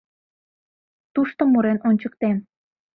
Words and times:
Тушто 1.13 1.41
мурен 1.51 1.77
ончыктем. 1.89 2.37